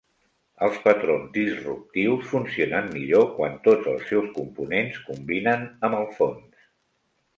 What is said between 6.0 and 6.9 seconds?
el fons.